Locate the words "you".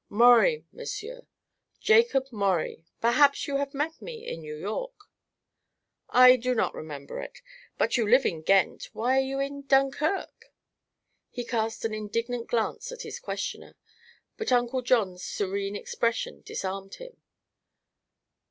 3.47-3.57, 7.97-8.09, 9.23-9.39